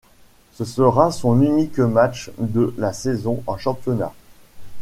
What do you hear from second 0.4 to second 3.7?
Ce sera son unique match de la saison en